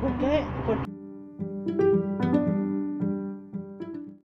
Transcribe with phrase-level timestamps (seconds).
[0.00, 0.52] ¿Por qué?
[0.64, 0.97] ¿Por qué?